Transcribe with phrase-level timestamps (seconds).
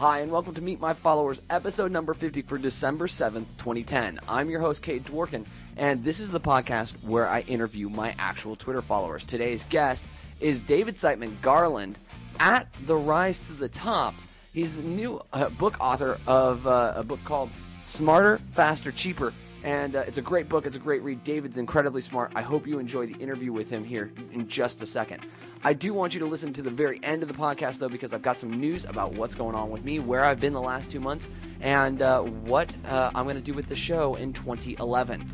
[0.00, 4.18] Hi, and welcome to Meet My Followers, episode number 50 for December 7th, 2010.
[4.26, 5.44] I'm your host, Cade Dworkin,
[5.76, 9.26] and this is the podcast where I interview my actual Twitter followers.
[9.26, 10.06] Today's guest
[10.40, 11.98] is David Siteman Garland
[12.38, 14.14] at The Rise to the Top.
[14.54, 17.50] He's the new uh, book author of uh, a book called
[17.84, 19.34] Smarter, Faster, Cheaper.
[19.62, 20.66] And uh, it's a great book.
[20.66, 21.22] It's a great read.
[21.22, 22.32] David's incredibly smart.
[22.34, 25.26] I hope you enjoy the interview with him here in just a second.
[25.62, 28.14] I do want you to listen to the very end of the podcast, though, because
[28.14, 30.90] I've got some news about what's going on with me, where I've been the last
[30.90, 31.28] two months,
[31.60, 35.30] and uh, what uh, I'm going to do with the show in 2011.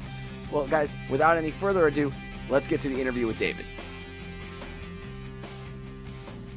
[0.51, 2.13] Well, guys, without any further ado,
[2.49, 3.65] let's get to the interview with David.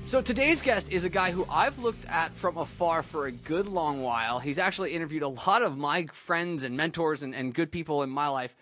[0.10, 3.70] So today's guest is a guy who I've looked at from afar for a good
[3.70, 4.40] long while.
[4.40, 8.10] He's actually interviewed a lot of my friends and mentors and, and good people in
[8.10, 8.56] my life.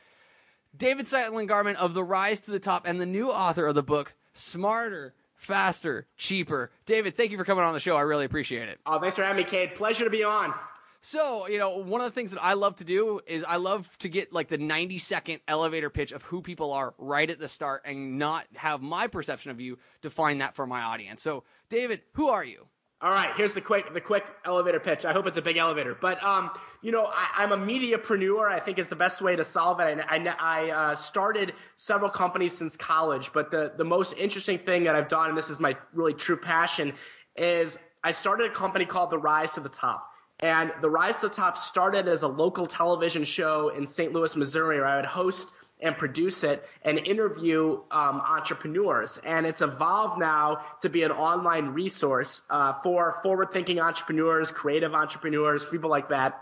[0.76, 3.82] David Siteman Garland of The Rise to the Top and the new author of the
[3.82, 6.70] book, Smarter, Faster, Cheaper.
[6.86, 7.96] David, thank you for coming on the show.
[7.96, 8.82] I really appreciate it.
[8.86, 9.74] Oh, thanks for having me, Cade.
[9.74, 10.54] Pleasure to be on.
[11.02, 13.98] So, you know, one of the things that I love to do is I love
[14.00, 17.48] to get like the 90 second elevator pitch of who people are right at the
[17.48, 21.22] start and not have my perception of you define that for my audience.
[21.22, 22.68] So, David, who are you?
[23.00, 25.06] All right, here's the quick the quick elevator pitch.
[25.06, 26.50] I hope it's a big elevator, but um,
[26.82, 28.52] you know, I, am a mediapreneur.
[28.52, 30.00] I think is the best way to solve it.
[30.10, 34.86] I, I, I uh, started several companies since college, but the the most interesting thing
[34.86, 36.94] that I've done, and this is my really true passion,
[37.36, 40.10] is I started a company called The Rise to the Top.
[40.40, 44.14] And The Rise to the Top started as a local television show in St.
[44.14, 49.18] Louis, Missouri, where I would host and produce it and interview um, entrepreneurs.
[49.24, 54.94] And it's evolved now to be an online resource uh, for forward thinking entrepreneurs, creative
[54.94, 56.40] entrepreneurs, people like that.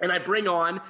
[0.00, 0.80] And I bring on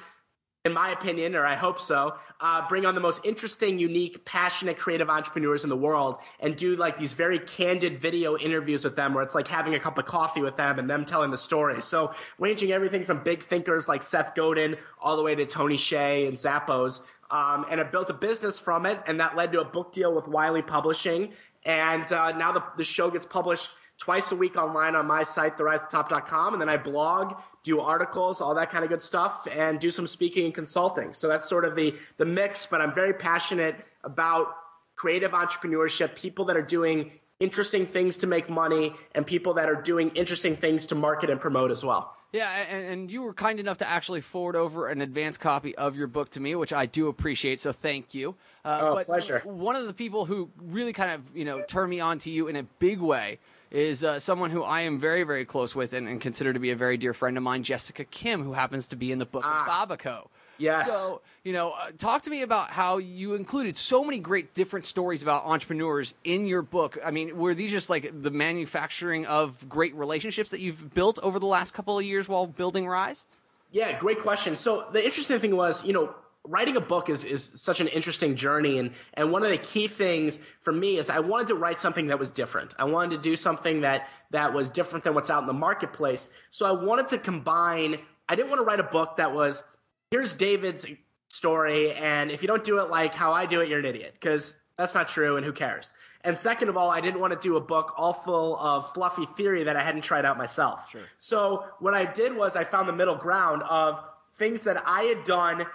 [0.67, 4.77] in my opinion, or I hope so, uh, bring on the most interesting, unique, passionate,
[4.77, 9.15] creative entrepreneurs in the world and do like these very candid video interviews with them
[9.15, 11.81] where it's like having a cup of coffee with them and them telling the story.
[11.81, 16.27] So ranging everything from big thinkers like Seth Godin all the way to Tony Hsieh
[16.27, 17.01] and Zappos.
[17.31, 20.15] Um, and I built a business from it, and that led to a book deal
[20.15, 21.33] with Wiley Publishing.
[21.65, 25.57] And uh, now the, the show gets published twice a week online on my site,
[25.57, 26.53] therisetop.com.
[26.53, 30.07] And then I blog, do articles, all that kind of good stuff, and do some
[30.07, 31.13] speaking and consulting.
[31.13, 34.49] So that's sort of the, the mix, but I'm very passionate about
[34.95, 39.81] creative entrepreneurship, people that are doing interesting things to make money, and people that are
[39.81, 42.15] doing interesting things to market and promote as well.
[42.33, 45.97] Yeah, and, and, you were kind enough to actually forward over an advance copy of
[45.97, 47.61] your book to me, which I do appreciate.
[47.61, 48.35] So thank you.
[48.65, 49.41] Uh, oh, but pleasure.
[49.45, 52.49] One of the people who really kind of you know turned me on to you
[52.49, 53.39] in a big way
[53.71, 56.71] is uh, someone who I am very, very close with and, and, consider to be
[56.71, 59.43] a very dear friend of mine, Jessica Kim, who happens to be in the book
[59.45, 60.29] ah, of Babaco.
[60.59, 60.91] Yes.
[60.91, 64.87] So, you know, uh, talk to me about how you included so many great different
[64.87, 66.99] stories about entrepreneurs in your book.
[67.05, 71.39] I mean, were these just like the manufacturing of great relationships that you've built over
[71.39, 73.27] the last couple of years while building Rise?
[73.73, 74.57] Yeah, great question.
[74.57, 76.15] So the interesting thing was, you know,
[76.49, 79.89] writing a book is, is such an interesting journey and, and one of the key
[79.89, 82.75] things for me is I wanted to write something that was different.
[82.79, 86.31] I wanted to do something that that was different than what's out in the marketplace.
[86.51, 87.99] So I wanted to combine
[88.29, 89.65] I didn't want to write a book that was
[90.11, 90.87] here's David's
[91.29, 94.15] story and if you don't do it like how I do it you're an idiot
[94.15, 95.93] because that's not true and who cares.
[96.23, 99.25] And second of all, I didn't want to do a book all full of fluffy
[99.25, 100.91] theory that I hadn't tried out myself.
[100.91, 101.01] Sure.
[101.19, 104.01] So what I did was I found the middle ground of
[104.35, 105.67] things that I had done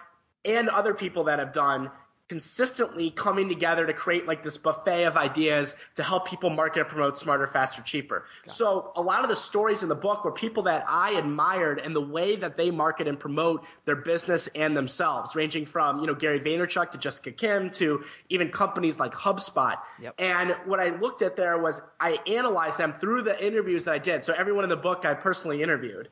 [0.46, 1.92] and other people that have done
[2.32, 6.88] consistently coming together to create like this buffet of ideas to help people market and
[6.88, 8.24] promote smarter, faster, cheaper.
[8.46, 11.94] So a lot of the stories in the book were people that I admired and
[11.94, 16.16] the way that they market and promote their business and themselves, ranging from, you know,
[16.16, 19.76] Gary Vaynerchuk to Jessica Kim to even companies like HubSpot.
[20.02, 20.16] Yep.
[20.18, 24.00] And what I looked at there was I analyzed them through the interviews that I
[24.00, 24.24] did.
[24.24, 26.08] So everyone in the book I personally interviewed.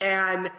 [0.00, 0.50] And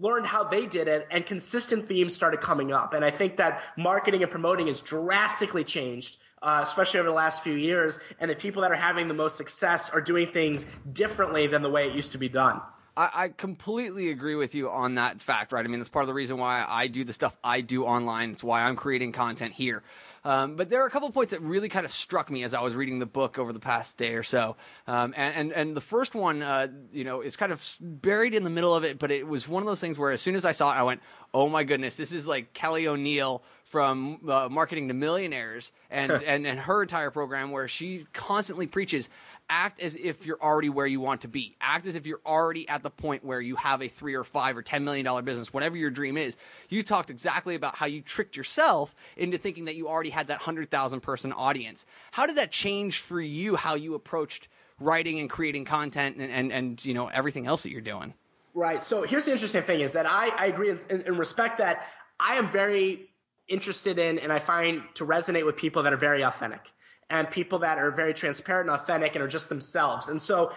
[0.00, 3.62] learned how they did it and consistent themes started coming up and i think that
[3.76, 8.34] marketing and promoting has drastically changed uh, especially over the last few years and the
[8.34, 11.94] people that are having the most success are doing things differently than the way it
[11.94, 12.60] used to be done
[12.96, 15.64] I, completely agree with you on that fact, right?
[15.64, 18.30] I mean, that's part of the reason why I do the stuff I do online.
[18.30, 19.82] It's why I'm creating content here.
[20.24, 22.62] Um, but there are a couple points that really kind of struck me as I
[22.62, 24.56] was reading the book over the past day or so.
[24.86, 28.42] Um, and, and, and the first one, uh, you know, is kind of buried in
[28.42, 30.44] the middle of it, but it was one of those things where as soon as
[30.44, 31.02] I saw it, I went,
[31.34, 36.46] "Oh my goodness, this is like Kelly O'Neill from uh, Marketing to Millionaires and, and
[36.46, 39.08] and her entire program where she constantly preaches
[39.48, 41.56] act as if you're already where you want to be.
[41.60, 44.56] Act as if you're already at the point where you have a three or five
[44.56, 46.36] or ten million dollar business, whatever your dream is.
[46.68, 50.40] You talked exactly about how you tricked yourself into thinking that you already had that
[50.40, 51.86] hundred thousand person audience.
[52.12, 53.56] How did that change for you?
[53.56, 54.48] How you approached
[54.80, 58.14] writing and creating content and, and, and you know everything else that you're doing.
[58.54, 58.84] Right.
[58.84, 61.84] So here's the interesting thing is that I, I agree and respect that
[62.20, 63.10] I am very
[63.48, 66.72] interested in and I find to resonate with people that are very authentic
[67.10, 70.08] and people that are very transparent and authentic and are just themselves.
[70.08, 70.52] And so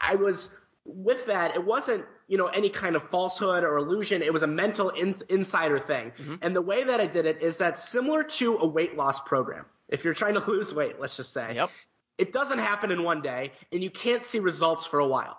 [0.00, 0.50] I was
[0.84, 4.22] with that, it wasn't you know any kind of falsehood or illusion.
[4.22, 6.12] It was a mental in- insider thing.
[6.18, 6.34] Mm-hmm.
[6.42, 9.64] And the way that I did it is that similar to a weight loss program.
[9.88, 11.70] If you're trying to lose weight, let's just say, yep.
[12.18, 15.38] it doesn't happen in one day, and you can't see results for a while.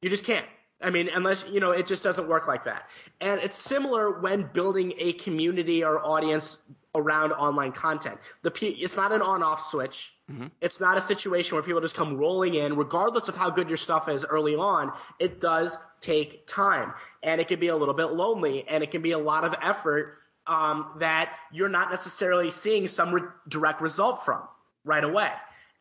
[0.00, 0.46] You just can't.
[0.80, 2.88] I mean, unless, you know, it just doesn't work like that.
[3.20, 6.62] And it's similar when building a community or audience
[6.94, 8.18] around online content.
[8.42, 10.12] The it's not an on-off switch.
[10.30, 10.46] Mm-hmm.
[10.60, 13.76] It's not a situation where people just come rolling in, regardless of how good your
[13.76, 14.92] stuff is early on.
[15.18, 16.92] It does take time,
[17.22, 19.54] and it can be a little bit lonely, and it can be a lot of
[19.62, 20.16] effort
[20.46, 24.42] um, that you're not necessarily seeing some re- direct result from
[24.84, 25.30] right away.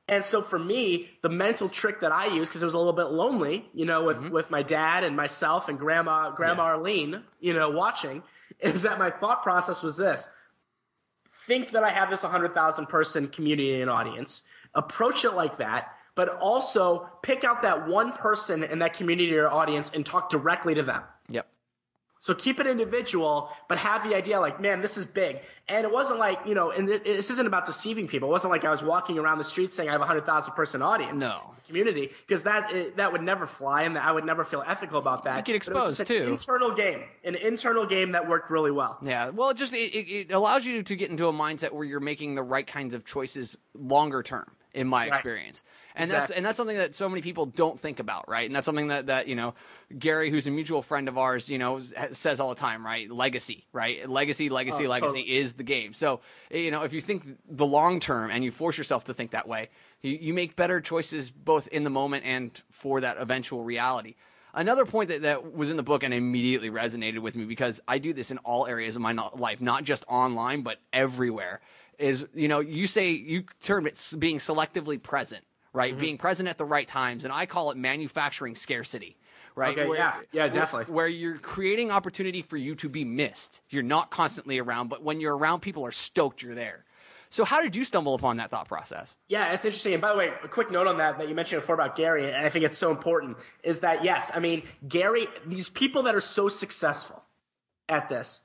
[0.10, 2.94] And so for me, the mental trick that I use, because it was a little
[2.94, 4.30] bit lonely, you know, with, mm-hmm.
[4.30, 6.70] with my dad and myself and grandma, grandma yeah.
[6.70, 8.24] Arlene, you know, watching,
[8.60, 10.30] is that my thought process was this
[11.48, 14.44] think that I have this 100,000 person community and audience,
[14.74, 19.50] approach it like that, but also pick out that one person in that community or
[19.50, 21.04] audience and talk directly to them.
[21.30, 21.48] Yep.
[22.20, 25.42] So keep it individual, but have the idea like, man, this is big.
[25.68, 28.30] And it wasn't like, you know, and this isn't about deceiving people.
[28.30, 30.54] It wasn't like I was walking around the street saying I have a hundred thousand
[30.54, 31.22] person audience.
[31.22, 31.54] No.
[31.68, 35.26] Community, because that eh, that would never fly, and I would never feel ethical about
[35.26, 35.40] that.
[35.40, 36.28] You get exposed too.
[36.30, 38.98] internal game, an internal game that worked really well.
[39.02, 42.00] Yeah, well, it just it, it allows you to get into a mindset where you're
[42.00, 45.14] making the right kinds of choices longer term in my right.
[45.14, 45.64] experience.
[45.96, 46.20] And exactly.
[46.20, 48.46] that's and that's something that so many people don't think about, right?
[48.46, 49.56] And that's something that that you know
[49.98, 53.10] Gary, who's a mutual friend of ours, you know, says all the time, right?
[53.10, 54.08] Legacy, right?
[54.08, 55.38] Legacy, legacy, oh, legacy totally.
[55.38, 55.94] is the game.
[55.94, 56.22] So
[56.52, 59.32] eh, you know, if you think the long term and you force yourself to think
[59.32, 59.70] that way,
[60.02, 64.16] you, you make better choices both in the moment and for that eventual reality.
[64.54, 68.00] Another point that, that was in the book and immediately resonated with me because I
[68.00, 71.62] do this in all areas of my life, not just online, but everywhere
[71.98, 76.00] is you know you say you term it being selectively present right mm-hmm.
[76.00, 79.18] being present at the right times and i call it manufacturing scarcity
[79.56, 83.04] right okay, where, yeah yeah definitely where, where you're creating opportunity for you to be
[83.04, 86.86] missed you're not constantly around but when you're around people are stoked you're there
[87.30, 89.18] so how did you stumble upon that thought process?
[89.28, 89.94] Yeah, it's interesting.
[89.94, 92.28] And by the way, a quick note on that that you mentioned before about Gary,
[92.28, 96.16] and I think it's so important, is that yes, I mean, Gary, these people that
[96.16, 97.26] are so successful
[97.90, 98.44] at this,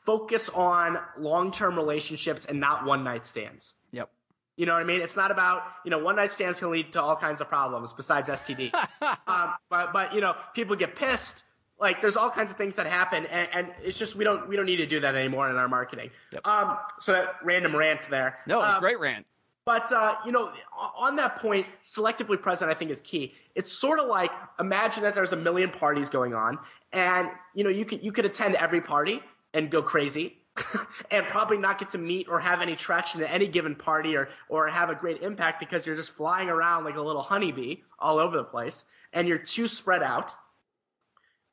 [0.00, 3.74] focus on long term relationships and not one night stands.
[3.92, 4.10] Yep.
[4.56, 5.00] You know what I mean?
[5.00, 7.92] It's not about you know one night stands can lead to all kinds of problems
[7.92, 8.74] besides STD.
[9.26, 11.44] um, but but you know people get pissed.
[11.78, 14.56] Like there's all kinds of things that happen, and, and, it's just we don't we
[14.56, 16.10] don't need to do that anymore in our marketing.
[16.30, 16.46] Yep.
[16.46, 18.38] Um, so that random rant there.
[18.46, 19.24] No, um, great rant.
[19.64, 20.52] But uh, you know,
[20.96, 23.34] on that point, selectively present I think is key.
[23.54, 26.58] It's sort of like imagine that there's a million parties going on,
[26.92, 29.22] and you know you could you could attend every party,
[29.54, 30.38] and go crazy
[31.10, 34.28] and probably not get to meet or have any traction at any given party or,
[34.48, 38.18] or have a great impact because you're just flying around like a little honeybee all
[38.18, 40.34] over the place and you're too spread out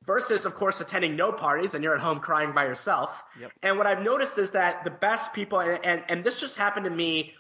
[0.04, 3.52] versus of course attending no parties and you're at home crying by yourself yep.
[3.62, 6.86] and what i've noticed is that the best people and, and, and this just happened
[6.86, 7.34] to me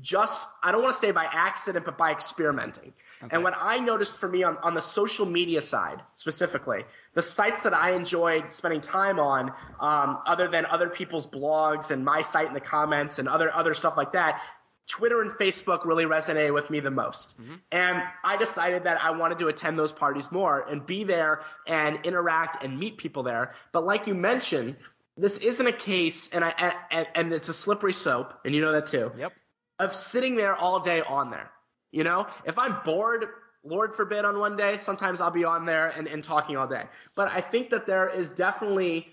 [0.00, 2.92] just i don't want to say by accident but by experimenting
[3.24, 3.34] Okay.
[3.34, 7.62] And what I noticed for me on, on the social media side specifically, the sites
[7.62, 12.48] that I enjoyed spending time on, um, other than other people's blogs and my site
[12.48, 14.42] in the comments and other other stuff like that,
[14.86, 17.40] Twitter and Facebook really resonated with me the most.
[17.40, 17.54] Mm-hmm.
[17.72, 21.98] And I decided that I wanted to attend those parties more and be there and
[22.04, 23.52] interact and meet people there.
[23.72, 24.76] But like you mentioned,
[25.16, 28.72] this isn't a case, and I and, and it's a slippery slope, and you know
[28.72, 29.12] that too.
[29.16, 29.32] Yep.
[29.78, 31.50] Of sitting there all day on there.
[31.90, 33.26] You know, if I'm bored,
[33.64, 36.84] Lord forbid, on one day, sometimes I'll be on there and, and talking all day.
[37.14, 39.08] But I think that there is definitely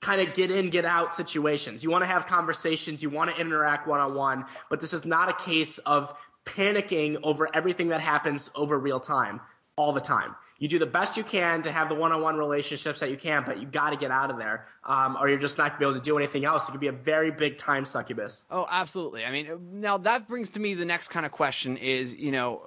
[0.00, 1.82] kind of get in, get out situations.
[1.82, 5.06] You want to have conversations, you want to interact one on one, but this is
[5.06, 9.40] not a case of panicking over everything that happens over real time
[9.76, 13.10] all the time you do the best you can to have the one-on-one relationships that
[13.10, 15.78] you can, but you got to get out of there, um, or you're just not
[15.78, 16.68] be able to do anything else.
[16.68, 18.44] It could be a very big time succubus.
[18.50, 19.24] Oh, absolutely.
[19.24, 22.62] I mean, now that brings to me the next kind of question: is you know,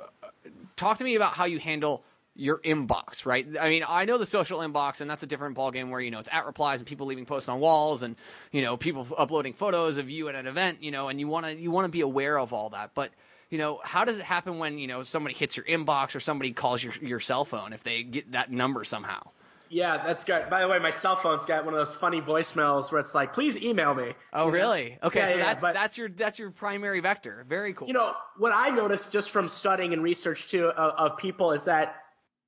[0.75, 2.03] talk to me about how you handle
[2.35, 3.47] your inbox, right?
[3.59, 6.19] I mean, I know the social inbox, and that's a different ballgame where you know
[6.19, 8.15] it's at replies and people leaving posts on walls, and
[8.51, 11.45] you know people uploading photos of you at an event, you know, and you want
[11.45, 13.11] to you want to be aware of all that, but
[13.49, 16.51] you know, how does it happen when, you know, somebody hits your inbox or somebody
[16.51, 19.29] calls your, your cell phone if they get that number somehow?
[19.69, 20.49] Yeah, that's good.
[20.49, 23.33] By the way, my cell phone's got one of those funny voicemails where it's like,
[23.33, 24.97] "Please email me." Oh, really?
[25.03, 27.45] Okay, Yeah, so yeah, that's but- that's your that's your primary vector.
[27.49, 27.85] Very cool.
[27.85, 31.65] You know, what I noticed just from studying and research too of, of people is
[31.65, 31.95] that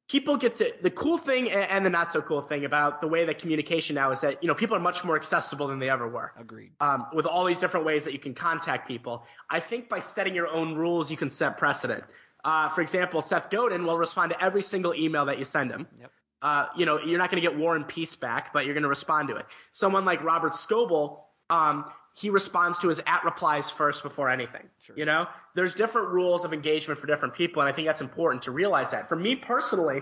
[0.09, 3.25] people get to the cool thing and, the not so cool thing about the way
[3.25, 6.07] that communication now is that you know people are much more accessible than they ever
[6.07, 6.33] were.
[6.37, 6.71] Agreed.
[6.81, 10.35] Um, with all these different ways that you can contact people, I think by setting
[10.35, 12.03] your own rules, you can set precedent.
[12.43, 15.87] Uh, for example, Seth Godin will respond to every single email that you send him.
[15.99, 16.11] Yep.
[16.41, 18.83] Uh, you know, you're not going to get War and Peace back, but you're going
[18.83, 19.45] to respond to it.
[19.73, 21.85] Someone like Robert Scoble, um,
[22.19, 24.67] he responds to his at replies first before anything.
[24.95, 28.43] You know, there's different rules of engagement for different people, and I think that's important
[28.43, 29.07] to realize that.
[29.07, 30.01] For me personally,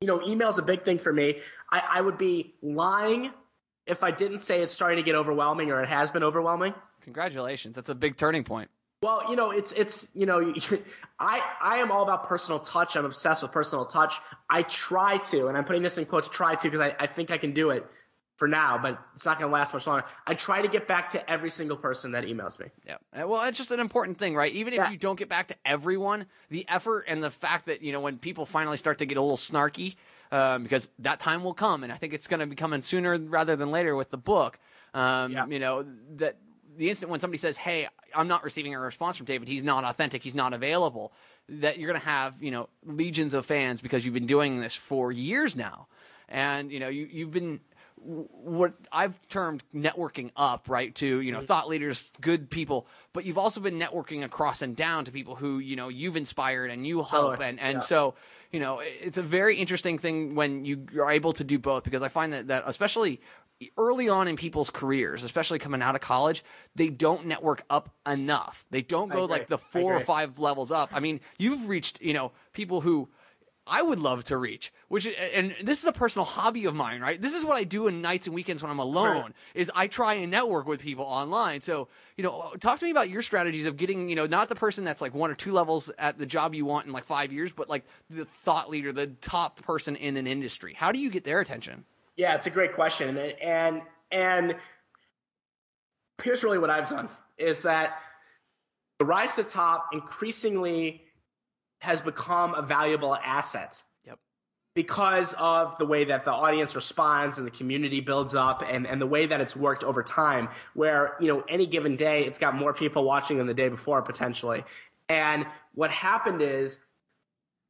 [0.00, 1.40] you know, email's a big thing for me.
[1.70, 3.30] I, I would be lying
[3.86, 6.72] if I didn't say it's starting to get overwhelming or it has been overwhelming.
[7.02, 7.76] Congratulations.
[7.76, 8.70] That's a big turning point.
[9.02, 10.54] Well, you know, it's it's you know,
[11.18, 12.96] I I am all about personal touch.
[12.96, 14.14] I'm obsessed with personal touch.
[14.48, 17.30] I try to, and I'm putting this in quotes, try to, because I, I think
[17.30, 17.86] I can do it
[18.36, 20.04] for now, but it's not going to last much longer.
[20.26, 22.66] I try to get back to every single person that emails me.
[22.84, 22.96] Yeah.
[23.16, 24.52] Uh, Well, it's just an important thing, right?
[24.52, 24.90] Even if Yeah.
[24.90, 28.18] you don't get back to everyone, the effort and the fact that, you know, when
[28.18, 29.94] people finally start to get a little snarky,
[30.32, 33.16] um, because that time will come, and I think it's going to be coming sooner
[33.18, 34.58] rather than later with the book,
[34.94, 35.46] um, Yeah.
[35.46, 35.84] you know,
[36.16, 36.36] that
[36.76, 37.86] the instant when somebody says, hey,
[38.16, 41.12] I'm not receiving a response from David, he's not authentic, he's not available,
[41.48, 44.74] that you're going to have, you know, legions of fans because you've been doing this
[44.74, 45.86] for years now.
[46.28, 47.60] And, you know, you, you've been
[48.04, 50.94] what I've termed networking up, right?
[50.96, 55.04] To you know, thought leaders, good people, but you've also been networking across and down
[55.06, 57.80] to people who you know you've inspired and you help, and and Yeah.
[57.80, 58.14] so
[58.52, 62.02] you know, it's a very interesting thing when you are able to do both because
[62.02, 63.20] I find that that especially
[63.78, 66.44] early on in people's careers, especially coming out of college,
[66.74, 68.64] they don't network up enough.
[68.70, 70.90] They don't go like the four or five levels up.
[70.92, 73.08] I mean, you've reached you know people who.
[73.66, 77.20] I would love to reach, which and this is a personal hobby of mine, right?
[77.20, 79.32] This is what I do in nights and weekends when I'm alone.
[79.54, 81.62] Is I try and network with people online.
[81.62, 84.54] So you know, talk to me about your strategies of getting you know not the
[84.54, 87.32] person that's like one or two levels at the job you want in like five
[87.32, 90.74] years, but like the thought leader, the top person in an industry.
[90.74, 91.84] How do you get their attention?
[92.16, 94.56] Yeah, it's a great question, and and and
[96.22, 97.98] here's really what I've done is that
[98.98, 101.03] the rise to the top increasingly
[101.80, 104.18] has become a valuable asset Yep.
[104.74, 109.00] because of the way that the audience responds and the community builds up and, and
[109.00, 112.54] the way that it's worked over time where you know any given day it's got
[112.54, 114.64] more people watching than the day before potentially
[115.08, 116.78] and what happened is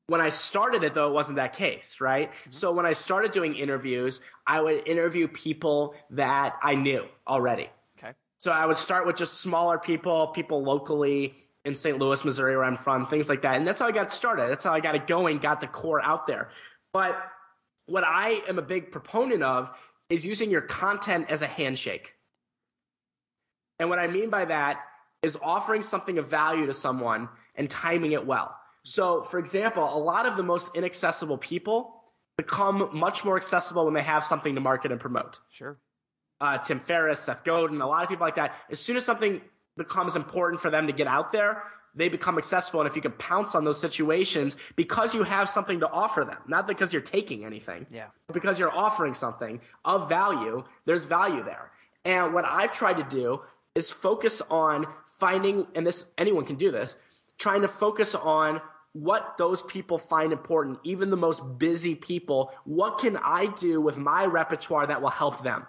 [0.06, 2.30] when I started it though, it wasn't that case, right?
[2.30, 2.50] Mm-hmm.
[2.50, 7.68] So when I started doing interviews, I would interview people that I knew already.
[7.98, 8.12] Okay.
[8.36, 11.98] So I would start with just smaller people, people locally in St.
[11.98, 13.56] Louis, Missouri, where I'm from, things like that.
[13.56, 14.50] And that's how I got started.
[14.50, 16.48] That's how I got it going, got the core out there.
[16.92, 17.16] But
[17.86, 19.70] what I am a big proponent of
[20.10, 22.14] is using your content as a handshake.
[23.78, 24.80] And what I mean by that
[25.22, 28.54] is offering something of value to someone and timing it well.
[28.84, 32.02] So, for example, a lot of the most inaccessible people
[32.36, 35.78] become much more accessible when they have something to market and promote Sure.
[36.40, 38.54] uh, Tim Ferriss, Seth Godin, a lot of people like that.
[38.70, 39.40] As soon as something
[39.76, 41.62] becomes important for them to get out there,
[41.94, 42.80] they become accessible.
[42.80, 46.38] And if you can pounce on those situations because you have something to offer them,
[46.46, 48.06] not because you're taking anything, Yeah.
[48.26, 51.70] but because you're offering something of value, there's value there.
[52.04, 53.42] And what I've tried to do
[53.74, 54.86] is focus on
[55.18, 56.96] finding, and this anyone can do this,
[57.38, 58.60] trying to focus on
[58.92, 62.52] what those people find important, even the most busy people.
[62.64, 65.66] What can I do with my repertoire that will help them?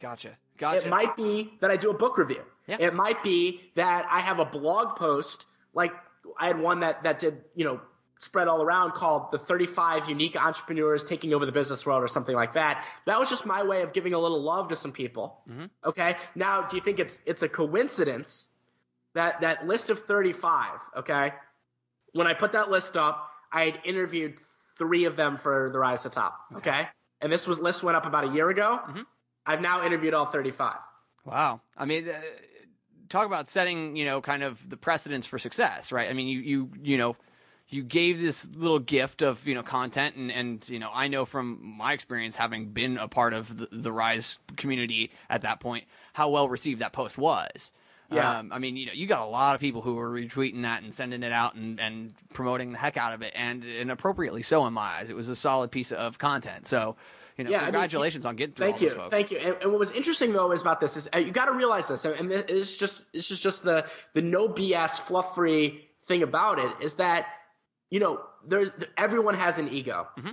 [0.00, 0.38] Gotcha.
[0.58, 0.86] Gotcha.
[0.86, 2.42] It might be that I do a book review.
[2.66, 2.76] Yeah.
[2.80, 5.92] It might be that I have a blog post, like
[6.38, 7.80] I had one that that did, you know,
[8.18, 12.34] spread all around called the 35 unique entrepreneurs taking over the business world or something
[12.34, 12.84] like that.
[13.06, 15.40] That was just my way of giving a little love to some people.
[15.48, 15.66] Mm-hmm.
[15.84, 16.16] Okay.
[16.34, 18.48] Now, do you think it's it's a coincidence
[19.14, 21.32] that that list of 35, okay?
[22.12, 24.38] When I put that list up, I had interviewed
[24.76, 26.38] three of them for the Rise to Top.
[26.56, 26.88] Okay.
[27.20, 28.80] And this was list went up about a year ago.
[28.88, 29.00] Mm-hmm.
[29.48, 30.74] I've now interviewed all 35.
[31.24, 31.62] Wow.
[31.76, 32.20] I mean, uh,
[33.08, 36.10] talk about setting, you know, kind of the precedence for success, right?
[36.10, 37.16] I mean, you, you, you know,
[37.70, 41.24] you gave this little gift of, you know, content and, and, you know, I know
[41.24, 45.84] from my experience having been a part of the, the Rise community at that point,
[46.12, 47.72] how well received that post was.
[48.10, 48.38] Yeah.
[48.38, 50.82] Um, I mean, you know, you got a lot of people who were retweeting that
[50.82, 54.42] and sending it out and, and promoting the heck out of it, and, and appropriately
[54.42, 55.10] so in my eyes.
[55.10, 56.66] It was a solid piece of content.
[56.66, 56.96] So,
[57.38, 59.10] you know, Yeah, I mean, congratulations on getting through Thank all you, those folks.
[59.10, 59.38] thank you.
[59.38, 61.88] And, and what was interesting though is about this is uh, you got to realize
[61.88, 66.22] this, and this is just this is just the the no BS fluff free thing
[66.22, 67.26] about it is that
[67.90, 70.30] you know there's everyone has an ego, Mm-hmm.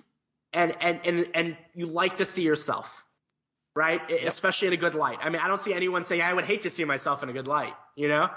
[0.54, 3.06] and and and and you like to see yourself,
[3.76, 4.02] right?
[4.10, 4.20] Yep.
[4.26, 5.20] Especially in a good light.
[5.22, 7.34] I mean, I don't see anyone saying I would hate to see myself in a
[7.34, 7.74] good light.
[7.96, 8.30] You know,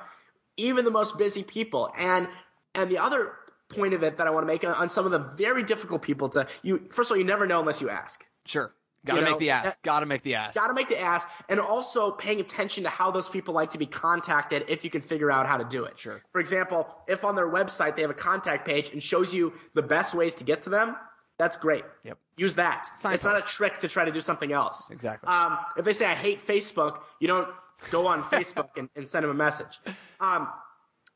[0.56, 1.90] even the most busy people.
[1.96, 2.28] And
[2.74, 3.32] and the other
[3.70, 6.28] point of it that I want to make on some of the very difficult people
[6.30, 6.86] to you.
[6.90, 8.24] First of all, you never know unless you ask.
[8.48, 8.72] Sure.
[9.04, 9.82] Got to make the ask.
[9.82, 10.54] Got to make the ask.
[10.54, 13.78] Got to make the ask, and also paying attention to how those people like to
[13.78, 14.64] be contacted.
[14.68, 15.98] If you can figure out how to do it.
[15.98, 16.22] Sure.
[16.32, 19.82] For example, if on their website they have a contact page and shows you the
[19.82, 20.96] best ways to get to them,
[21.38, 21.84] that's great.
[22.04, 22.18] Yep.
[22.36, 22.88] Use that.
[23.04, 24.90] It's not a trick to try to do something else.
[24.90, 25.28] Exactly.
[25.28, 27.48] Um, if they say I hate Facebook, you don't
[27.90, 29.78] go on Facebook and, and, send them a message.
[30.20, 30.48] Um,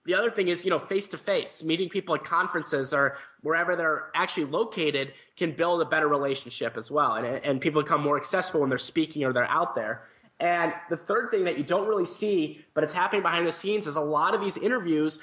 [0.04, 3.76] the other thing is, you know, face to face, meeting people at conferences or wherever
[3.76, 7.14] they're actually located can build a better relationship as well.
[7.14, 10.02] And, and people become more accessible when they're speaking or they're out there.
[10.40, 13.87] And the third thing that you don't really see, but it's happening behind the scenes,
[13.87, 15.21] is a lot of these interviews,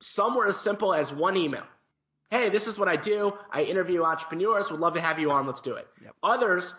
[0.00, 1.64] some were as simple as one email.
[2.30, 3.38] Hey, this is what I do.
[3.50, 4.70] I interview entrepreneurs.
[4.70, 5.46] Would love to have you on.
[5.46, 5.88] Let's do it.
[6.02, 6.14] Yep.
[6.22, 6.74] Others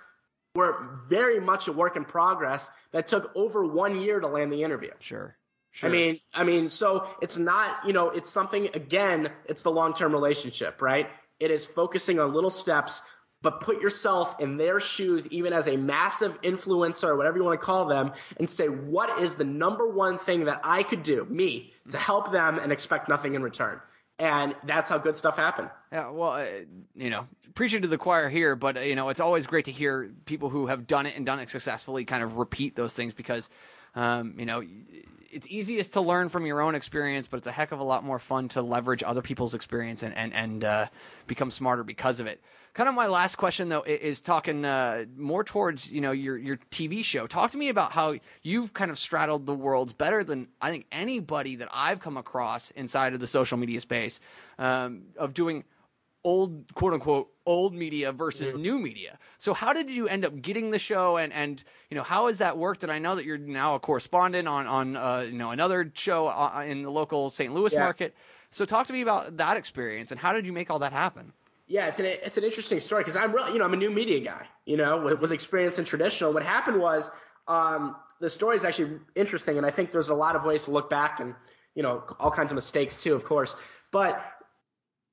[0.53, 4.61] were very much a work in progress that took over one year to land the
[4.61, 4.91] interview.
[4.99, 5.35] Sure.
[5.75, 5.89] Sure.
[5.89, 10.13] I mean, I mean, so it's not, you know, it's something again, it's the long-term
[10.13, 11.09] relationship, right?
[11.37, 13.01] It is focusing on little steps,
[13.41, 17.59] but put yourself in their shoes even as a massive influencer or whatever you want
[17.59, 21.25] to call them and say what is the number one thing that I could do,
[21.25, 23.81] me, to help them and expect nothing in return.
[24.17, 25.69] And that's how good stuff happen.
[25.91, 26.45] Yeah, well, uh,
[26.95, 29.73] you know, preaching to the choir here, but uh, you know, it's always great to
[29.73, 33.13] hear people who have done it and done it successfully kind of repeat those things
[33.13, 33.49] because
[33.95, 34.63] um, you know,
[35.31, 38.03] it's easiest to learn from your own experience, but it's a heck of a lot
[38.03, 40.87] more fun to leverage other people's experience and and and uh,
[41.27, 42.41] become smarter because of it.
[42.73, 46.57] Kind of my last question though is talking uh, more towards you know your your
[46.71, 47.27] TV show.
[47.27, 50.85] Talk to me about how you've kind of straddled the worlds better than I think
[50.91, 54.19] anybody that I've come across inside of the social media space
[54.57, 55.65] um, of doing
[56.25, 58.59] old quote unquote old media versus yeah.
[58.59, 59.17] new media.
[59.37, 62.39] So how did you end up getting the show and and you know how has
[62.39, 65.51] that worked and I know that you're now a correspondent on on uh, you know
[65.51, 67.53] another show uh, in the local St.
[67.53, 67.79] Louis yeah.
[67.79, 68.15] market.
[68.49, 71.31] So talk to me about that experience and how did you make all that happen?
[71.67, 73.91] Yeah, it's an it's an interesting story because I'm really you know I'm a new
[73.91, 76.33] media guy, you know, with, with experience in traditional.
[76.33, 77.11] What happened was
[77.47, 80.71] um, the story is actually interesting and I think there's a lot of ways to
[80.71, 81.35] look back and
[81.75, 83.55] you know all kinds of mistakes too, of course.
[83.91, 84.19] But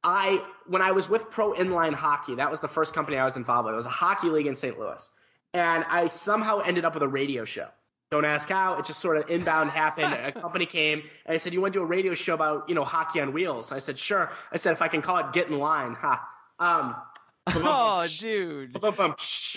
[0.05, 3.37] I when I was with Pro Inline Hockey, that was the first company I was
[3.37, 3.75] involved with.
[3.75, 4.79] It was a hockey league in St.
[4.79, 5.11] Louis,
[5.55, 7.69] and I somehow ended up with a radio show.
[8.11, 8.79] Don't ask how.
[8.79, 10.13] It just sort of inbound happened.
[10.13, 12.75] a company came and I said, "You want to do a radio show about you
[12.75, 15.49] know hockey on wheels?" I said, "Sure." I said, "If I can call it Get
[15.49, 16.29] in Line." Ha.
[16.59, 16.97] Um,
[17.49, 18.73] oh, dude.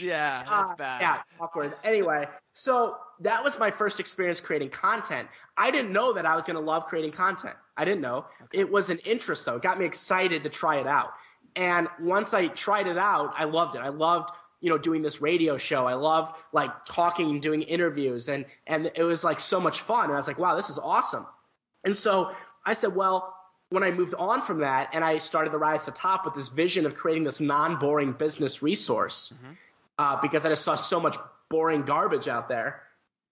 [0.01, 1.01] Yeah, that's uh, bad.
[1.01, 1.73] Yeah, awkward.
[1.83, 5.27] Anyway, so that was my first experience creating content.
[5.57, 7.55] I didn't know that I was going to love creating content.
[7.77, 8.25] I didn't know.
[8.43, 8.59] Okay.
[8.59, 9.57] It was an interest though.
[9.57, 11.11] It got me excited to try it out.
[11.55, 13.79] And once I tried it out, I loved it.
[13.79, 15.85] I loved you know doing this radio show.
[15.85, 20.05] I loved like talking and doing interviews and and it was like so much fun.
[20.05, 21.25] And I was like, wow, this is awesome.
[21.83, 22.31] And so
[22.65, 23.34] I said, well,
[23.69, 26.49] when I moved on from that and I started the rise to top with this
[26.49, 29.53] vision of creating this non-boring business resource, mm-hmm.
[29.97, 31.17] uh, because I just saw so much
[31.49, 32.81] boring garbage out there.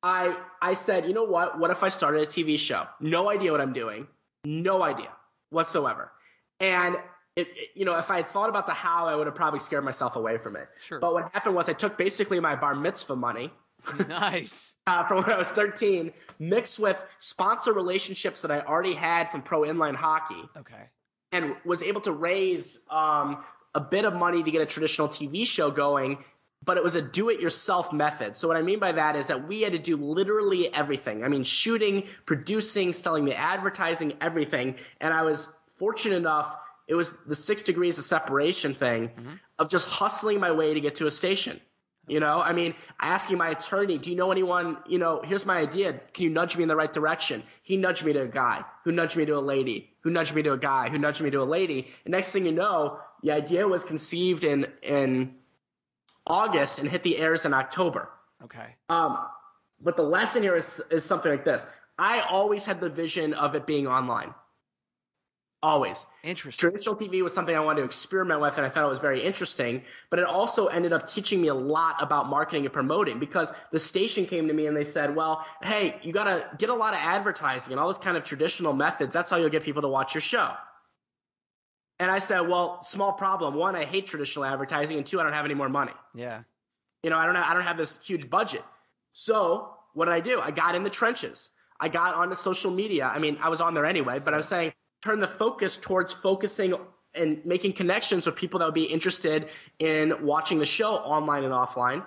[0.02, 1.60] I I said, you know what?
[1.60, 2.88] What if I started a TV show?
[3.00, 4.08] No idea what I'm doing,
[4.44, 5.10] no idea
[5.50, 6.12] whatsoever.
[6.60, 6.96] And
[7.36, 9.60] it, it, you know, if I had thought about the how, I would have probably
[9.60, 10.68] scared myself away from it.
[10.82, 11.00] Sure.
[11.00, 13.52] But what happened was I took basically my bar mitzvah money.
[14.08, 14.74] nice.
[14.86, 19.42] Uh, from when I was 13, mixed with sponsor relationships that I already had from
[19.42, 20.42] pro inline hockey.
[20.58, 20.90] Okay.
[21.32, 23.44] And was able to raise um,
[23.74, 26.20] a bit of money to get a traditional TV show going
[26.66, 28.36] but it was a do it yourself method.
[28.36, 31.24] So what I mean by that is that we had to do literally everything.
[31.24, 34.76] I mean, shooting, producing, selling the advertising, everything.
[35.02, 36.56] And I was fortunate enough,
[36.88, 39.34] it was the six degrees of separation thing mm-hmm.
[39.60, 41.60] of just hustling my way to get to a station.
[42.06, 45.58] You know, I mean, asking my attorney, do you know anyone, you know, here's my
[45.58, 46.02] idea.
[46.14, 47.44] Can you nudge me in the right direction?
[47.62, 50.44] He nudged me to a guy who nudged me to a lady, who nudged me
[50.44, 51.88] to a guy, who nudged me to a lady.
[52.04, 55.36] And next thing you know, the idea was conceived in, in
[56.28, 58.10] August and hit the airs in October.
[58.44, 58.76] Okay.
[58.90, 59.18] Um,
[59.82, 61.68] but the lesson here is, is something like this.
[61.98, 64.34] I always had the vision of it being online.
[65.64, 66.06] Always.
[66.24, 66.60] Interesting.
[66.60, 69.24] Traditional TV was something I wanted to experiment with, and I thought it was very
[69.24, 69.84] interesting.
[70.10, 73.80] But it also ended up teaching me a lot about marketing and promoting because the
[73.80, 76.94] station came to me and they said, "Well, hey, you got to get a lot
[76.94, 79.14] of advertising and all those kind of traditional methods.
[79.14, 80.54] That's how you'll get people to watch your show."
[82.00, 83.54] And I said, well, small problem.
[83.54, 85.94] One, I hate traditional advertising, and two, I don't have any more money.
[86.14, 86.42] Yeah.
[87.04, 88.64] You know, I don't have, I don't have this huge budget.
[89.14, 90.42] So what did I do?
[90.42, 91.50] I got in the trenches.
[91.80, 93.06] I got onto social media.
[93.06, 94.74] I mean, I was on there anyway, but I was saying
[95.04, 96.74] turn the focus towards focusing
[97.14, 101.54] and making connections with people that would be interested in watching the show online and
[101.54, 102.04] offline.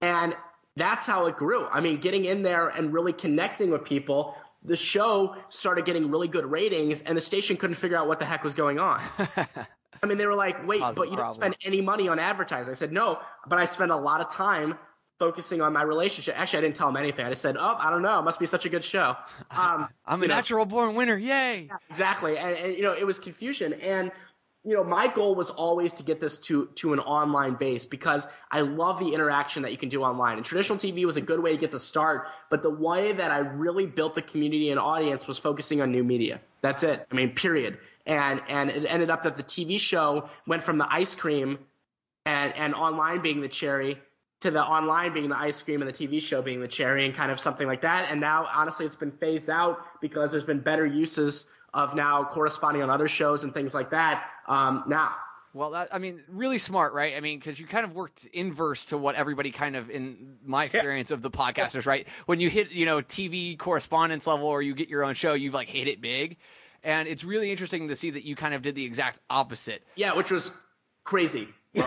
[0.00, 0.34] And
[0.74, 1.66] that's how it grew.
[1.66, 4.34] I mean, getting in there and really connecting with people,
[4.64, 8.24] the show started getting really good ratings, and the station couldn't figure out what the
[8.24, 9.00] heck was going on.
[10.02, 12.70] I mean, they were like, wait, a but you don't spend any money on advertising.
[12.70, 14.78] I said, no, but I spend a lot of time
[15.18, 16.38] focusing on my relationship.
[16.38, 17.26] Actually, I didn't tell him anything.
[17.26, 18.18] I just said, oh, I don't know.
[18.18, 19.16] It must be such a good show.
[19.50, 21.16] Um, I'm a know, natural born winner.
[21.16, 21.68] Yay!
[21.90, 24.10] exactly and, and you know it was confusion and
[24.64, 28.28] you know my goal was always to get this to to an online base because
[28.50, 31.40] i love the interaction that you can do online and traditional tv was a good
[31.40, 34.78] way to get the start but the way that i really built the community and
[34.78, 39.10] audience was focusing on new media that's it i mean period and and it ended
[39.10, 41.58] up that the tv show went from the ice cream
[42.26, 44.00] and and online being the cherry
[44.40, 47.14] to the online being the ice cream and the TV show being the cherry and
[47.14, 48.08] kind of something like that.
[48.10, 52.82] And now, honestly, it's been phased out because there's been better uses of now corresponding
[52.82, 54.24] on other shows and things like that.
[54.46, 55.12] Um, now,
[55.52, 57.14] Well, that, I mean, really smart, right?
[57.16, 60.64] I mean, because you kind of worked inverse to what everybody kind of, in my
[60.64, 62.06] experience of the podcasters, right?
[62.26, 65.54] When you hit, you know, TV correspondence level or you get your own show, you've
[65.54, 66.36] like hit it big.
[66.84, 69.82] And it's really interesting to see that you kind of did the exact opposite.
[69.96, 70.52] yeah, which was
[71.02, 71.48] crazy.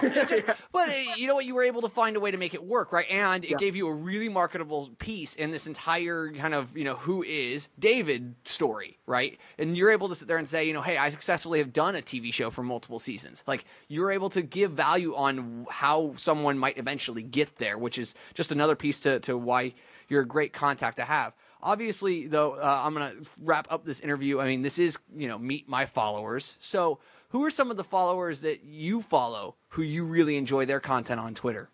[0.71, 1.45] But uh, you know what?
[1.45, 3.09] You were able to find a way to make it work, right?
[3.09, 6.95] And it gave you a really marketable piece in this entire kind of, you know,
[6.95, 9.37] who is David story, right?
[9.57, 11.95] And you're able to sit there and say, you know, hey, I successfully have done
[11.95, 13.43] a TV show for multiple seasons.
[13.47, 18.13] Like, you're able to give value on how someone might eventually get there, which is
[18.33, 19.73] just another piece to, to why
[20.07, 21.33] you're a great contact to have.
[21.63, 24.39] Obviously, though, uh, I'm going to wrap up this interview.
[24.39, 26.57] I mean, this is, you know, meet my followers.
[26.59, 26.99] So,
[27.31, 31.19] who are some of the followers that you follow who you really enjoy their content
[31.19, 31.69] on Twitter?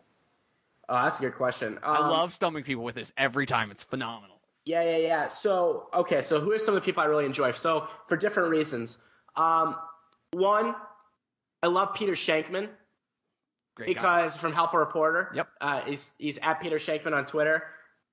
[0.89, 1.79] Oh, that's a good question.
[1.83, 3.71] I Um, love stumping people with this every time.
[3.71, 4.39] It's phenomenal.
[4.65, 5.27] Yeah, yeah, yeah.
[5.27, 7.51] So, okay, so who are some of the people I really enjoy?
[7.53, 8.97] So, for different reasons.
[9.35, 9.75] Um,
[10.31, 10.75] one,
[11.63, 12.69] I love Peter Shankman.
[13.75, 13.93] Great guy.
[13.93, 15.31] because from Help a Reporter.
[15.35, 15.47] Yep.
[15.61, 17.63] Uh, he's he's at Peter Shankman on Twitter.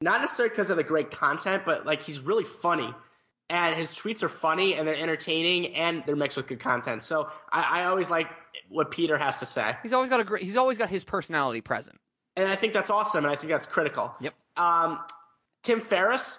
[0.01, 2.93] Not necessarily because of the great content, but like he's really funny,
[3.51, 7.03] and his tweets are funny and they're entertaining and they're mixed with good content.
[7.03, 8.29] So I, I always like
[8.69, 10.43] what Peter has to say, He's always got a great.
[10.43, 11.99] He's always got his personality present.
[12.37, 14.15] and I think that's awesome, and I think that's critical.
[14.21, 14.35] Yep.
[14.57, 14.99] Um,
[15.63, 16.39] Tim Ferriss,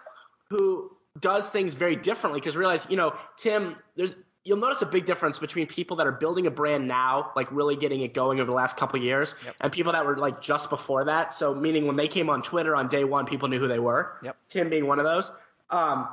[0.50, 5.06] who does things very differently, because realize you know Tim, there's you'll notice a big
[5.06, 8.46] difference between people that are building a brand now, like really getting it going over
[8.46, 11.34] the last couple of years, and people that were like just before that.
[11.34, 14.18] So meaning when they came on Twitter on day one, people knew who they were.
[14.24, 14.38] Yep.
[14.48, 15.32] Tim being one of those.
[15.70, 16.08] Um,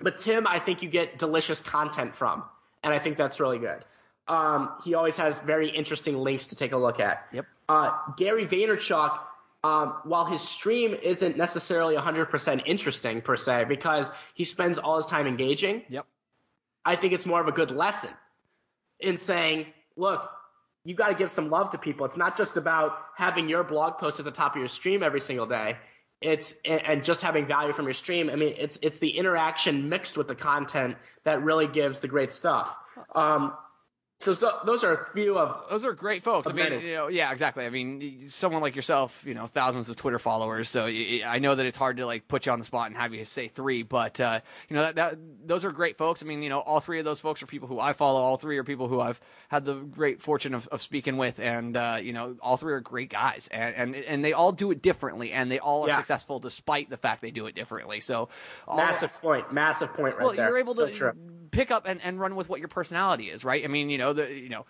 [0.00, 2.44] but Tim, I think you get delicious content from,
[2.82, 3.84] and I think that's really good.
[4.26, 7.26] Um, he always has very interesting links to take a look at.
[7.32, 7.46] Yep.
[7.68, 9.18] Uh, Gary Vaynerchuk,
[9.62, 15.06] um, while his stream isn't necessarily 100% interesting per se, because he spends all his
[15.06, 16.06] time engaging, Yep.
[16.84, 18.10] I think it's more of a good lesson
[19.00, 20.30] in saying, look,
[20.84, 22.04] you got to give some love to people.
[22.04, 25.20] It's not just about having your blog post at the top of your stream every
[25.20, 25.78] single day.
[26.24, 28.30] It's and just having value from your stream.
[28.30, 32.32] I mean, it's it's the interaction mixed with the content that really gives the great
[32.32, 32.76] stuff.
[33.14, 33.52] Um,
[34.24, 36.48] so, so those are a few of Those are great folks.
[36.48, 36.86] I mean, many.
[36.88, 37.64] you know, yeah, exactly.
[37.66, 40.68] I mean, someone like yourself, you know, thousands of Twitter followers.
[40.68, 43.12] So I know that it's hard to like put you on the spot and have
[43.12, 46.22] you say three, but uh, you know, that, that those are great folks.
[46.22, 48.20] I mean, you know, all three of those folks are people who I follow.
[48.20, 51.76] All three are people who I've had the great fortune of, of speaking with, and
[51.76, 54.80] uh, you know, all three are great guys, and and and they all do it
[54.82, 55.96] differently, and they all are Yeah.
[55.96, 58.00] successful despite the fact they do it differently.
[58.00, 58.28] So
[58.74, 60.48] massive point, massive point right well, there.
[60.48, 61.12] you're able So to true.
[61.54, 63.64] Pick up and, and run with what your personality is, right?
[63.64, 64.66] I mean, you know, the you know,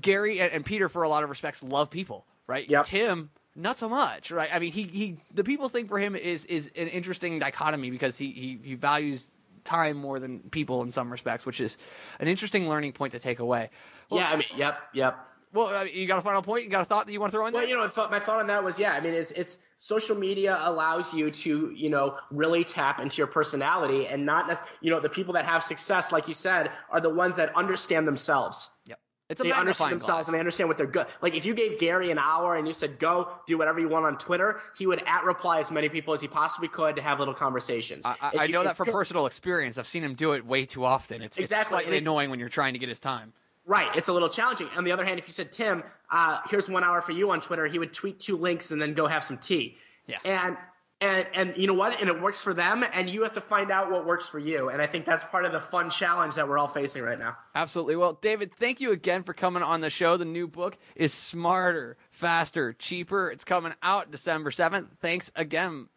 [0.00, 2.68] Gary and, and Peter, for a lot of respects, love people, right?
[2.68, 2.86] Yep.
[2.86, 4.48] Tim, not so much, right?
[4.52, 8.16] I mean, he he the people thing for him is is an interesting dichotomy because
[8.16, 9.32] he he, he values
[9.64, 11.76] time more than people in some respects, which is
[12.20, 13.70] an interesting learning point to take away.
[14.10, 15.18] Well, yeah, I mean, yep, yep.
[15.58, 16.64] Well, you got a final point?
[16.64, 17.62] You got a thought that you want to throw in there?
[17.62, 20.58] Well, you know, my thought on that was, yeah, I mean, it's it's social media
[20.62, 25.08] allows you to, you know, really tap into your personality and not, you know, the
[25.08, 28.70] people that have success, like you said, are the ones that understand themselves.
[28.86, 28.98] yep.
[29.30, 30.28] It's a They understand themselves glass.
[30.28, 31.06] and they understand what they're good.
[31.20, 34.06] Like if you gave Gary an hour and you said go do whatever you want
[34.06, 37.18] on Twitter, he would at reply as many people as he possibly could to have
[37.18, 38.06] little conversations.
[38.06, 39.76] I, I, you- know that from personal experience.
[39.76, 41.20] I've seen him do it way too often.
[41.20, 41.68] It's, it's Exactly.
[41.80, 43.34] slightly it- annoying when you're trying to get his time.
[43.68, 44.68] Right, it's a little challenging.
[44.76, 47.42] On the other hand, if you said, Tim, uh, here's one hour for you on
[47.42, 49.76] Twitter, he would tweet two links and then go have some tea.
[50.06, 50.16] Yeah.
[50.24, 50.56] And
[51.02, 52.00] and and you know what?
[52.00, 54.70] And it works for them, and you have to find out what works for you.
[54.70, 57.36] And I think that's part of the fun challenge that we're all facing right now.
[57.54, 57.94] Absolutely.
[57.94, 60.16] Well, David, thank you again for coming on the show.
[60.16, 63.30] The new book is Smarter, Faster, Cheaper.
[63.30, 64.88] It's coming out December 7th.
[65.00, 65.88] Thanks again.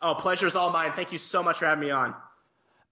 [0.00, 0.92] Oh, pleasure's all mine.
[0.92, 2.14] Thank you so much for having me on.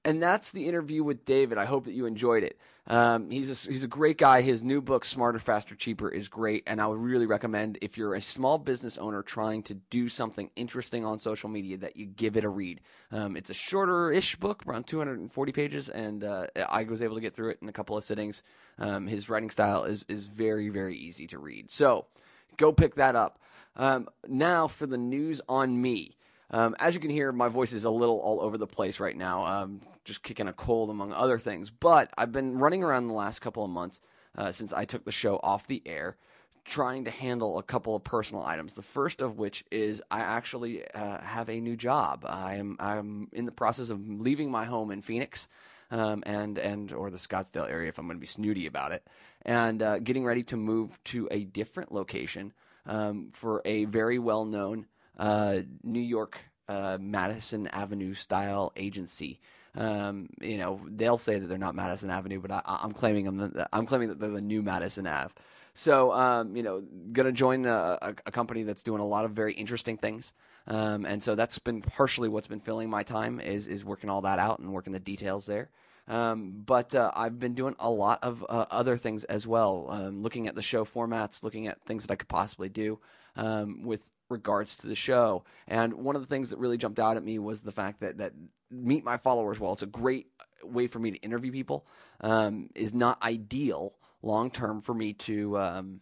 [0.07, 1.59] And that's the interview with David.
[1.59, 2.57] I hope that you enjoyed it.
[2.87, 4.41] Um, he's a, he's a great guy.
[4.41, 8.15] His new book, Smarter, Faster, Cheaper, is great, and I would really recommend if you're
[8.15, 12.37] a small business owner trying to do something interesting on social media that you give
[12.37, 12.83] it a read.
[13.11, 17.35] Um, it's a shorter-ish book, around 240 pages, and uh, I was able to get
[17.35, 18.45] through it in a couple of sittings.
[18.79, 22.07] Um, his writing style is is very very easy to read, so
[22.57, 23.41] go pick that up.
[23.75, 26.17] Um, now for the news on me.
[26.51, 29.17] Um, as you can hear, my voice is a little all over the place right
[29.17, 31.71] now, um, just kicking a cold among other things.
[31.71, 34.01] But I've been running around the last couple of months
[34.37, 36.17] uh, since I took the show off the air,
[36.65, 38.75] trying to handle a couple of personal items.
[38.75, 42.25] The first of which is I actually uh, have a new job.
[42.29, 45.49] I'm I'm in the process of leaving my home in Phoenix.
[45.89, 49.07] Um, and and or the Scottsdale area if I'm going to be snooty about it,
[49.43, 52.53] and uh, getting ready to move to a different location
[52.87, 59.41] um, for a very well known uh, New York uh, Madison Avenue style agency.
[59.75, 63.67] Um, you know, they'll say that they're not Madison Avenue, but I, am claiming them.
[63.73, 65.35] I'm claiming that they're the new Madison Ave.
[65.75, 69.33] So, um, you know, gonna join a, a, a, company that's doing a lot of
[69.33, 70.33] very interesting things,
[70.67, 74.23] um, and so that's been partially what's been filling my time is is working all
[74.23, 75.69] that out and working the details there.
[76.09, 80.23] Um, but uh, I've been doing a lot of uh, other things as well, um,
[80.23, 82.99] looking at the show formats, looking at things that I could possibly do
[83.35, 85.45] um, with regards to the show.
[85.67, 88.19] And one of the things that really jumped out at me was the fact that
[88.19, 88.33] that
[88.71, 89.61] meet my followers.
[89.61, 89.73] well.
[89.73, 90.27] it's a great
[90.63, 91.87] way for me to interview people,
[92.21, 96.01] um, is not ideal long term for me to um,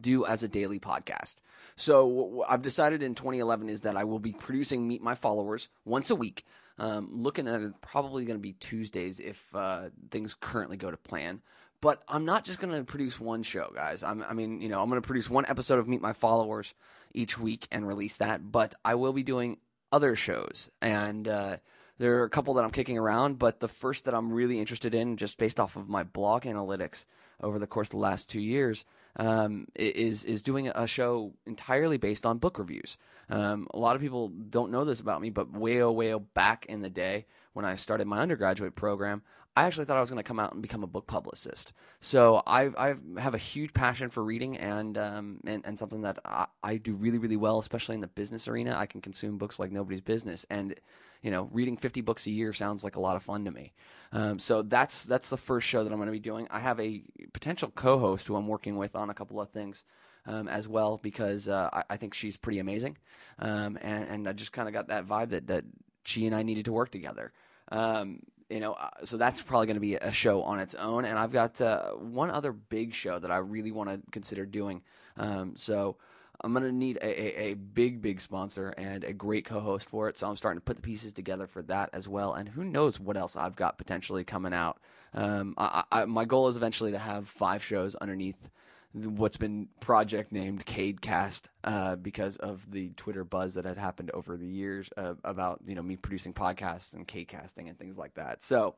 [0.00, 1.36] do as a daily podcast.
[1.76, 6.10] So I've decided in 2011 is that I will be producing Meet My Followers once
[6.10, 6.44] a week.
[6.80, 10.96] Um, looking at it, probably going to be Tuesdays if uh, things currently go to
[10.96, 11.40] plan.
[11.80, 14.02] But I'm not just going to produce one show, guys.
[14.02, 16.74] I'm, I mean, you know, I'm going to produce one episode of Meet My Followers
[17.14, 18.50] each week and release that.
[18.50, 19.58] But I will be doing
[19.92, 21.56] other shows, and uh,
[21.98, 23.38] there are a couple that I'm kicking around.
[23.38, 27.04] But the first that I'm really interested in, just based off of my blog analytics
[27.40, 28.84] over the course of the last two years,
[29.16, 32.98] um, is is doing a show entirely based on book reviews.
[33.30, 36.20] Um, a lot of people don't know this about me, but way oh way oh
[36.20, 39.22] back in the day when I started my undergraduate program,
[39.58, 41.72] I actually thought I was going to come out and become a book publicist.
[42.00, 46.20] So I I have a huge passion for reading and um, and, and something that
[46.24, 48.76] I, I do really really well, especially in the business arena.
[48.78, 50.76] I can consume books like nobody's business, and
[51.22, 53.72] you know, reading 50 books a year sounds like a lot of fun to me.
[54.12, 56.46] Um, so that's that's the first show that I'm going to be doing.
[56.52, 59.82] I have a potential co-host who I'm working with on a couple of things.
[60.26, 62.98] Um, as well because uh, I, I, think she's pretty amazing,
[63.38, 65.64] um, and, and I just kind of got that vibe that, that
[66.04, 67.32] she and I needed to work together.
[67.72, 71.04] Um, you know, uh, so that's probably going to be a show on its own.
[71.04, 74.82] And I've got uh, one other big show that I really want to consider doing.
[75.16, 75.96] Um, so
[76.40, 79.90] I'm going to need a, a, a, big, big sponsor and a great co host
[79.90, 80.16] for it.
[80.16, 82.32] So I'm starting to put the pieces together for that as well.
[82.32, 84.78] And who knows what else I've got potentially coming out.
[85.14, 88.50] Um, I, I, my goal is eventually to have five shows underneath
[88.92, 94.36] what's been project named Cadecast uh, because of the Twitter buzz that had happened over
[94.36, 98.42] the years uh, about you know me producing podcasts and Cadecasting and things like that.
[98.42, 98.76] So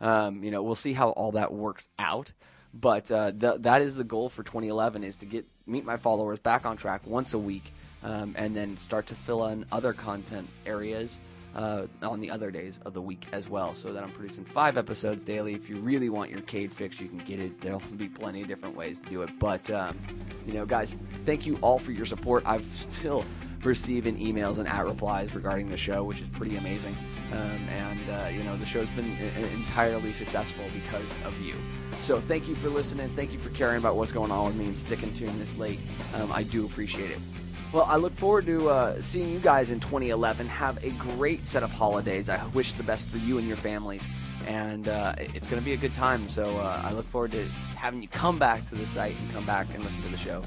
[0.00, 2.32] um, you know we'll see how all that works out.
[2.74, 6.38] But uh, th- that is the goal for 2011 is to get meet my followers
[6.38, 7.72] back on track once a week,
[8.02, 11.20] um, and then start to fill in other content areas
[11.54, 13.74] uh, on the other days of the week as well.
[13.74, 15.54] So that I'm producing five episodes daily.
[15.54, 17.60] If you really want your Cade fix, you can get it.
[17.60, 19.30] There'll be plenty of different ways to do it.
[19.38, 19.98] But, um,
[20.46, 22.42] you know, guys, thank you all for your support.
[22.46, 23.24] I've still
[23.62, 26.96] receiving emails and at replies regarding the show, which is pretty amazing.
[27.32, 31.54] Um, and, uh, you know, the show's been entirely successful because of you.
[32.00, 33.08] So thank you for listening.
[33.10, 35.56] Thank you for caring about what's going on with me and sticking to me this
[35.56, 35.78] late.
[36.14, 37.18] Um, I do appreciate it.
[37.72, 40.46] Well, I look forward to uh, seeing you guys in 2011.
[40.46, 42.28] Have a great set of holidays.
[42.28, 44.02] I wish the best for you and your families.
[44.46, 46.28] And uh, it's going to be a good time.
[46.28, 49.46] So uh, I look forward to having you come back to the site and come
[49.46, 50.42] back and listen to the show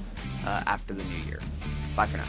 [0.46, 1.40] uh, after the new year.
[1.96, 2.28] Bye for now.